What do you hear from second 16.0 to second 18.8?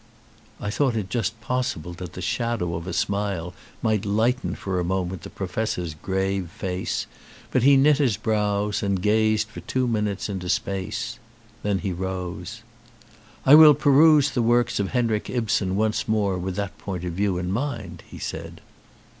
more with that point of view in mind," he said.